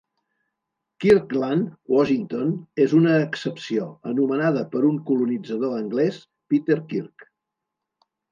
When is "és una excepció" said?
2.85-3.85